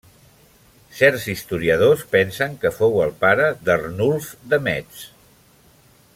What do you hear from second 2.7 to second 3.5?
fou el pare